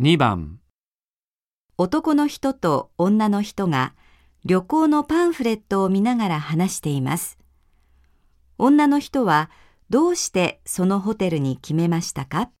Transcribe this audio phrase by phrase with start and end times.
[0.00, 0.60] 2番
[1.76, 3.96] 男の人と女の人が
[4.44, 7.36] 旅行のパンフレットを見ながら話しています。
[8.58, 9.50] 女の人は
[9.90, 12.52] どうしてそのホテルに決めましたか？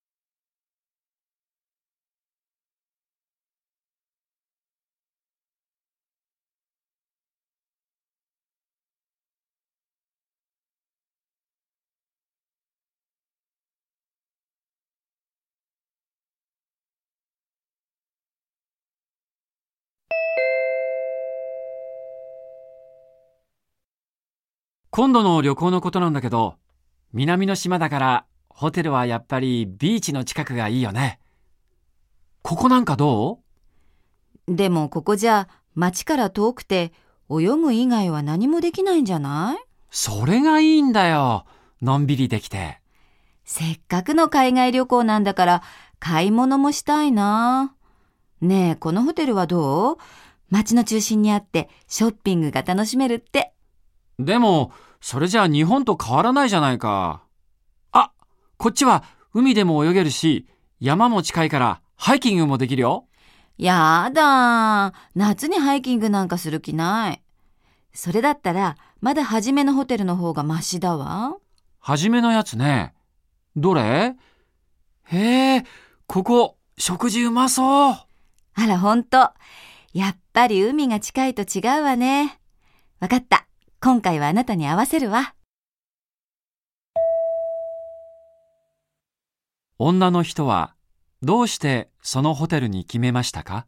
[24.98, 26.56] 今度の旅行のことなんだけど、
[27.12, 31.20] 南の島だからホテルはやっぱりビーチの近くがいいよね。
[32.42, 33.38] ここなんかど
[34.48, 36.90] でもここじゃ町から遠くて
[37.30, 39.62] 泳ぐ以外は何もできないんじゃない？
[39.62, 41.44] うそれがいいんだよ。
[41.80, 42.80] のんびりできて。
[43.44, 45.62] せっかくの海外旅行なんだから
[46.00, 47.72] 買い物もしたいな。
[48.40, 49.96] ねえ、このホテルはどう？
[50.50, 53.52] 街の中心にあってショッピングが楽しめるって。
[54.18, 57.22] でも、それじゃあ日本と変わらないじゃないか。
[57.92, 58.10] あ、
[58.56, 60.46] こっちは海でも泳げるし、
[60.80, 63.06] 山も近いからハイキングもできるよ。
[63.58, 64.92] やだ。
[65.14, 67.22] 夏にハイキングなんかする気ない。
[67.92, 71.36] それだったら、まだ初めのホテルの方がマシだわ。
[71.78, 72.94] はじめのやつね。
[73.56, 74.16] どれ？
[75.04, 75.64] へえ、
[76.06, 77.94] ここ、食事うまそう。
[77.94, 78.06] あ
[78.66, 79.30] ら、ほんと。
[79.92, 82.38] やっぱり海が近いと違うわね。
[83.00, 83.37] わかった。
[83.98, 85.34] 今回はあなたに合わせるわ。
[89.76, 90.76] 女の人は
[91.20, 93.66] どうしてそのホテルに決めましたか？